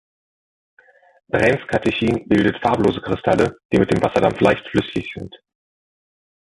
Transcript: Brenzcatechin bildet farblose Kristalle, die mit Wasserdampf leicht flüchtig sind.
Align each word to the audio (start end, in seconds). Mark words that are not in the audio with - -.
Brenzcatechin 1.27 2.27
bildet 2.27 2.57
farblose 2.59 3.01
Kristalle, 3.01 3.59
die 3.71 3.77
mit 3.77 3.91
Wasserdampf 4.03 4.39
leicht 4.41 4.67
flüchtig 4.69 5.13
sind. 5.13 5.35